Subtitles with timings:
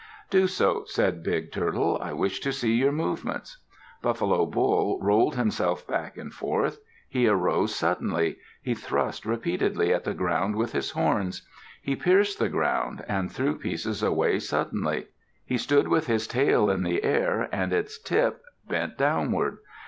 [0.31, 1.99] "Do so," said Big Turtle.
[2.01, 3.59] "I wish to see your movements."
[4.01, 6.79] Buffalo Bull rolled himself back and forth.
[7.07, 8.37] He arose suddenly.
[8.63, 11.43] He thrust repeatedly at the ground with his horns.
[11.83, 15.05] He pierced the ground and threw pieces away suddenly.
[15.45, 19.59] He stood with his tail in the air and its tip bent downward.